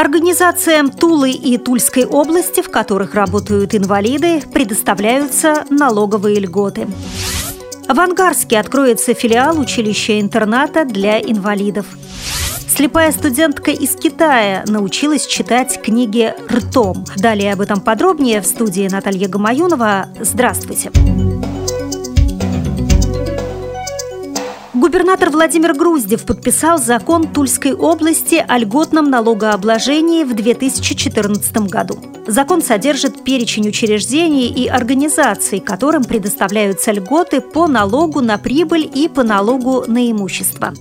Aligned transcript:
Организациям 0.00 0.90
Тулы 0.90 1.30
и 1.32 1.58
Тульской 1.58 2.06
области, 2.06 2.62
в 2.62 2.70
которых 2.70 3.14
работают 3.14 3.74
инвалиды, 3.74 4.40
предоставляются 4.40 5.66
налоговые 5.68 6.40
льготы. 6.40 6.88
В 7.86 8.00
Ангарске 8.00 8.58
откроется 8.58 9.12
филиал 9.12 9.60
училища-интерната 9.60 10.86
для 10.86 11.20
инвалидов. 11.20 11.84
Слепая 12.66 13.12
студентка 13.12 13.72
из 13.72 13.94
Китая 13.94 14.64
научилась 14.66 15.26
читать 15.26 15.78
книги 15.82 16.32
ртом. 16.50 17.04
Далее 17.18 17.52
об 17.52 17.60
этом 17.60 17.82
подробнее 17.82 18.40
в 18.40 18.46
студии 18.46 18.88
Наталья 18.90 19.28
Гамаюнова. 19.28 20.06
Здравствуйте. 20.18 20.90
Здравствуйте. 20.94 21.29
Губернатор 24.90 25.30
Владимир 25.30 25.72
Груздев 25.72 26.26
подписал 26.26 26.76
закон 26.76 27.32
Тульской 27.32 27.74
области 27.74 28.44
о 28.48 28.58
льготном 28.58 29.08
налогообложении 29.08 30.24
в 30.24 30.34
2014 30.34 31.58
году. 31.68 31.96
Закон 32.26 32.60
содержит 32.60 33.22
перечень 33.22 33.68
учреждений 33.68 34.48
и 34.48 34.66
организаций, 34.66 35.60
которым 35.60 36.02
предоставляются 36.02 36.90
льготы 36.90 37.40
по 37.40 37.68
налогу 37.68 38.20
на 38.20 38.36
прибыль 38.36 38.90
и 38.92 39.06
по 39.06 39.22
налогу 39.22 39.84
на 39.86 40.10
имущество 40.10 40.74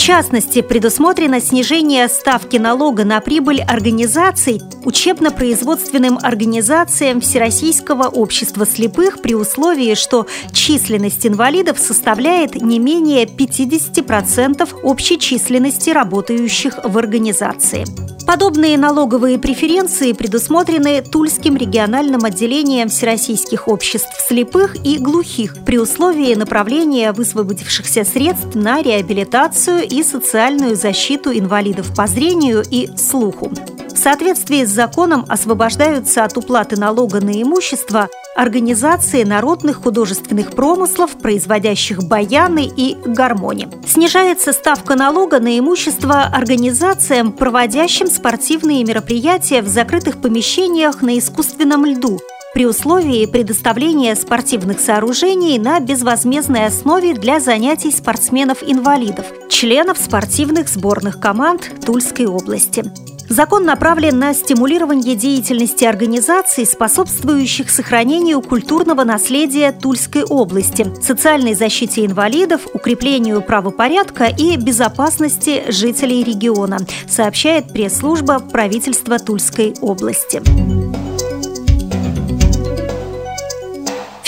частности, 0.00 0.62
предусмотрено 0.62 1.40
снижение 1.40 2.08
ставки 2.08 2.56
налога 2.56 3.04
на 3.04 3.20
прибыль 3.20 3.60
организаций 3.60 4.60
учебно-производственным 4.84 6.18
организациям 6.22 7.20
Всероссийского 7.20 8.04
общества 8.04 8.66
слепых 8.66 9.20
при 9.20 9.34
условии, 9.34 9.94
что 9.94 10.26
численность 10.52 11.26
инвалидов 11.26 11.78
составляет 11.78 12.54
не 12.54 12.78
менее 12.78 13.26
50% 13.26 14.80
общей 14.82 15.18
численности 15.18 15.90
работающих 15.90 16.78
в 16.82 16.96
организации. 16.96 17.84
Подобные 18.26 18.78
налоговые 18.78 19.38
преференции 19.38 20.12
предусмотрены 20.12 21.02
Тульским 21.02 21.56
региональным 21.56 22.24
отделением 22.24 22.88
Всероссийских 22.88 23.66
обществ 23.66 24.10
слепых 24.28 24.76
и 24.84 24.98
глухих 24.98 25.56
при 25.64 25.78
условии 25.78 26.34
направления 26.34 27.12
высвободившихся 27.12 28.04
средств 28.04 28.54
на 28.54 28.82
реабилитацию 28.82 29.86
и 29.88 30.02
социальную 30.02 30.76
защиту 30.76 31.32
инвалидов 31.32 31.94
по 31.96 32.06
зрению 32.06 32.62
и 32.70 32.88
слуху. 32.96 33.50
В 33.92 33.98
соответствии 33.98 34.64
с 34.64 34.70
законом 34.70 35.26
освобождаются 35.28 36.24
от 36.24 36.36
уплаты 36.36 36.76
налога 36.76 37.20
на 37.20 37.42
имущество 37.42 38.08
организации 38.34 39.24
народных 39.24 39.82
художественных 39.82 40.52
промыслов, 40.52 41.12
производящих 41.12 42.04
баяны 42.04 42.70
и 42.74 42.96
гармони. 43.04 43.68
Снижается 43.86 44.52
ставка 44.52 44.94
налога 44.94 45.40
на 45.40 45.58
имущество 45.58 46.22
организациям, 46.22 47.32
проводящим 47.32 48.06
спортивные 48.06 48.84
мероприятия 48.84 49.62
в 49.62 49.68
закрытых 49.68 50.20
помещениях 50.20 51.02
на 51.02 51.18
искусственном 51.18 51.84
льду, 51.84 52.18
при 52.52 52.66
условии 52.66 53.26
предоставления 53.26 54.16
спортивных 54.16 54.80
сооружений 54.80 55.58
на 55.58 55.78
безвозмездной 55.78 56.66
основе 56.66 57.14
для 57.14 57.38
занятий 57.38 57.92
спортсменов-инвалидов, 57.92 59.26
членов 59.48 59.98
спортивных 59.98 60.68
сборных 60.68 61.20
команд 61.20 61.70
Тульской 61.84 62.26
области. 62.26 63.09
Закон 63.30 63.64
направлен 63.64 64.18
на 64.18 64.34
стимулирование 64.34 65.14
деятельности 65.14 65.84
организаций, 65.84 66.66
способствующих 66.66 67.70
сохранению 67.70 68.42
культурного 68.42 69.04
наследия 69.04 69.70
Тульской 69.70 70.24
области, 70.24 70.92
социальной 71.00 71.54
защите 71.54 72.04
инвалидов, 72.04 72.62
укреплению 72.74 73.40
правопорядка 73.40 74.24
и 74.24 74.56
безопасности 74.56 75.62
жителей 75.70 76.24
региона, 76.24 76.78
сообщает 77.08 77.72
пресс-служба 77.72 78.40
правительства 78.40 79.20
Тульской 79.20 79.76
области. 79.80 81.09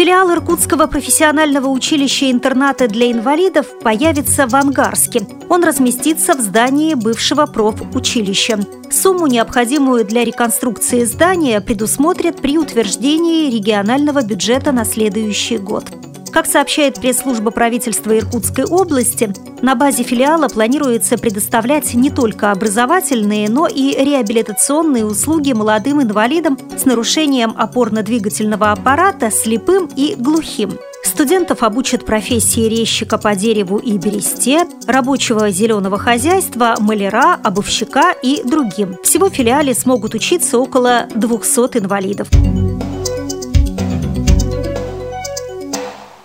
Филиал 0.00 0.32
Иркутского 0.32 0.86
профессионального 0.86 1.66
училища-интерната 1.68 2.88
для 2.88 3.12
инвалидов 3.12 3.66
появится 3.82 4.46
в 4.46 4.54
Ангарске. 4.54 5.26
Он 5.50 5.62
разместится 5.62 6.34
в 6.34 6.40
здании 6.40 6.94
бывшего 6.94 7.44
профучилища. 7.44 8.60
Сумму, 8.90 9.26
необходимую 9.26 10.06
для 10.06 10.24
реконструкции 10.24 11.04
здания, 11.04 11.60
предусмотрят 11.60 12.40
при 12.40 12.56
утверждении 12.56 13.50
регионального 13.54 14.22
бюджета 14.22 14.72
на 14.72 14.86
следующий 14.86 15.58
год. 15.58 15.84
Как 16.32 16.46
сообщает 16.46 17.00
пресс-служба 17.00 17.50
правительства 17.50 18.16
Иркутской 18.16 18.64
области, 18.64 19.32
на 19.62 19.74
базе 19.74 20.04
филиала 20.04 20.48
планируется 20.48 21.18
предоставлять 21.18 21.92
не 21.94 22.10
только 22.10 22.52
образовательные, 22.52 23.48
но 23.48 23.66
и 23.66 23.94
реабилитационные 23.94 25.04
услуги 25.04 25.52
молодым 25.52 26.02
инвалидам 26.02 26.56
с 26.78 26.84
нарушением 26.84 27.54
опорно-двигательного 27.58 28.72
аппарата, 28.72 29.30
слепым 29.30 29.88
и 29.96 30.14
глухим. 30.16 30.78
Студентов 31.02 31.62
обучат 31.62 32.06
профессии 32.06 32.68
резчика 32.68 33.18
по 33.18 33.34
дереву 33.34 33.78
и 33.78 33.98
бересте, 33.98 34.66
рабочего 34.86 35.50
зеленого 35.50 35.98
хозяйства, 35.98 36.76
маляра, 36.78 37.38
обувщика 37.42 38.14
и 38.22 38.42
другим. 38.44 38.96
Всего 39.02 39.28
в 39.28 39.34
филиале 39.34 39.74
смогут 39.74 40.14
учиться 40.14 40.58
около 40.58 41.08
200 41.14 41.78
инвалидов. 41.78 42.28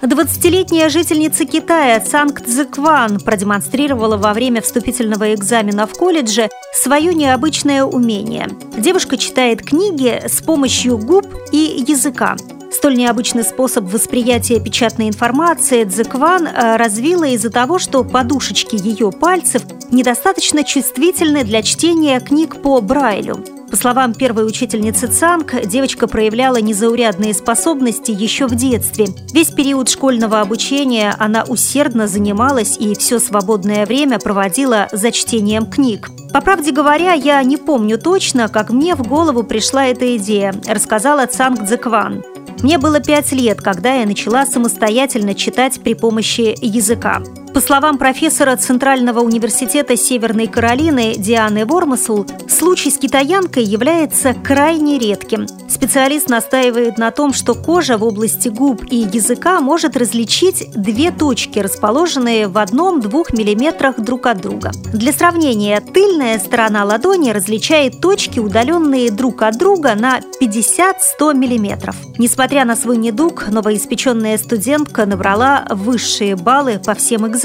20-летняя 0.05 0.89
жительница 0.89 1.45
Китая 1.45 1.99
Цанг 1.99 2.41
Цзыкван 2.41 3.19
продемонстрировала 3.19 4.17
во 4.17 4.33
время 4.33 4.61
вступительного 4.61 5.33
экзамена 5.33 5.87
в 5.87 5.93
колледже 5.93 6.49
свое 6.73 7.13
необычное 7.13 7.83
умение. 7.83 8.47
Девушка 8.77 9.17
читает 9.17 9.61
книги 9.61 10.21
с 10.27 10.41
помощью 10.41 10.97
губ 10.97 11.25
и 11.51 11.83
языка. 11.87 12.35
Столь 12.71 12.97
необычный 12.97 13.43
способ 13.43 13.85
восприятия 13.85 14.59
печатной 14.59 15.07
информации 15.07 15.85
Цзыкван 15.85 16.47
э, 16.47 16.75
развила 16.75 17.25
из-за 17.29 17.49
того, 17.49 17.79
что 17.79 18.03
подушечки 18.03 18.75
ее 18.75 19.11
пальцев 19.11 19.63
недостаточно 19.91 20.63
чувствительны 20.63 21.43
для 21.43 21.63
чтения 21.63 22.19
книг 22.19 22.61
по 22.61 22.81
Брайлю. 22.81 23.54
По 23.75 23.81
словам 23.81 24.13
первой 24.13 24.47
учительницы 24.47 25.07
Цанг, 25.07 25.53
девочка 25.65 26.07
проявляла 26.07 26.61
незаурядные 26.61 27.33
способности 27.33 28.09
еще 28.09 28.47
в 28.47 28.55
детстве. 28.55 29.07
Весь 29.33 29.49
период 29.49 29.89
школьного 29.89 30.39
обучения 30.39 31.13
она 31.19 31.43
усердно 31.43 32.07
занималась 32.07 32.77
и 32.77 32.95
все 32.95 33.19
свободное 33.19 33.85
время 33.85 34.17
проводила 34.17 34.87
за 34.93 35.11
чтением 35.11 35.65
книг. 35.65 36.09
По 36.31 36.39
правде 36.39 36.71
говоря, 36.71 37.11
я 37.11 37.43
не 37.43 37.57
помню 37.57 37.97
точно, 37.97 38.47
как 38.47 38.69
мне 38.69 38.95
в 38.95 39.05
голову 39.05 39.43
пришла 39.43 39.87
эта 39.87 40.15
идея, 40.15 40.55
рассказала 40.65 41.25
Цанг 41.25 41.67
Цзекван. 41.67 42.23
Мне 42.63 42.77
было 42.77 43.01
пять 43.01 43.33
лет, 43.33 43.61
когда 43.61 43.93
я 43.95 44.05
начала 44.05 44.45
самостоятельно 44.45 45.35
читать 45.35 45.81
при 45.81 45.95
помощи 45.95 46.55
языка. 46.61 47.21
По 47.55 47.61
словам 47.61 47.97
профессора 47.97 48.57
Центрального 48.57 49.21
университета 49.21 49.95
Северной 49.95 50.47
Каролины 50.47 51.15
Дианы 51.15 51.65
Вормасул, 51.65 52.25
случай 52.49 52.91
с 52.91 52.97
китаянкой 52.97 53.63
является 53.63 54.33
крайне 54.33 54.99
редким. 54.99 55.47
Специалист 55.69 56.27
настаивает 56.27 56.97
на 56.97 57.11
том, 57.11 57.31
что 57.31 57.53
кожа 57.53 57.97
в 57.97 58.03
области 58.03 58.49
губ 58.49 58.83
и 58.89 58.97
языка 58.97 59.61
может 59.61 59.95
различить 59.95 60.69
две 60.75 61.11
точки, 61.11 61.59
расположенные 61.59 62.49
в 62.49 62.57
одном-двух 62.57 63.31
миллиметрах 63.31 64.01
друг 64.01 64.25
от 64.25 64.41
друга. 64.41 64.71
Для 64.91 65.13
сравнения, 65.13 65.79
тыльная 65.79 66.37
сторона 66.39 66.83
ладони 66.83 67.31
различает 67.31 68.01
точки, 68.01 68.39
удаленные 68.39 69.11
друг 69.11 69.43
от 69.43 69.57
друга 69.57 69.95
на 69.95 70.19
50-100 70.41 71.33
миллиметров. 71.33 71.95
Несмотря 72.17 72.65
на 72.65 72.75
свой 72.75 72.97
недуг, 72.97 73.47
новоиспеченная 73.47 74.37
студентка 74.37 75.05
набрала 75.05 75.65
высшие 75.69 76.35
баллы 76.35 76.81
по 76.85 76.95
всем 76.95 77.25
экзаменам 77.25 77.44